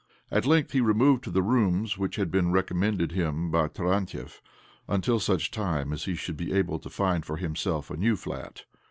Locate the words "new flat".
7.97-8.65